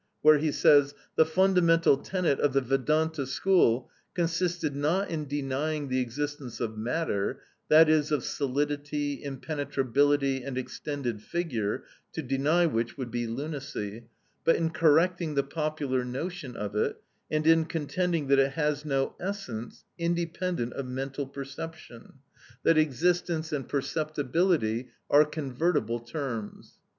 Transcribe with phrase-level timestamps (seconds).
[0.23, 0.51] 164), where he
[0.89, 6.75] says, "The fundamental tenet of the Vedanta school consisted not in denying the existence of
[6.75, 11.83] matter, that is, of solidity, impenetrability, and extended figure
[12.13, 14.05] (to deny which would be lunacy),
[14.43, 16.99] but in correcting the popular notion of it,
[17.29, 22.13] and in contending that it has no essence independent of mental perception;
[22.63, 26.79] that existence and perceptibility are convertible terms."